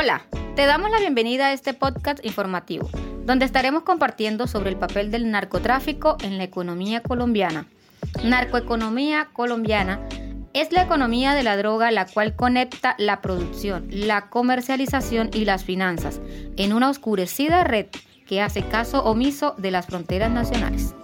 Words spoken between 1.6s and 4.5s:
podcast informativo, donde estaremos compartiendo